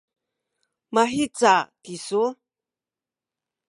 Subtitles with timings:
[0.93, 1.53] mahica
[1.83, 2.23] kisu?